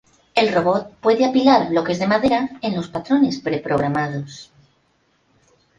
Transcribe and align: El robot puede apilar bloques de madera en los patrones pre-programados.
El 0.33 0.51
robot 0.51 0.95
puede 0.99 1.25
apilar 1.27 1.69
bloques 1.69 1.99
de 1.99 2.07
madera 2.07 2.49
en 2.63 2.75
los 2.75 2.87
patrones 2.87 3.37
pre-programados. 3.39 4.51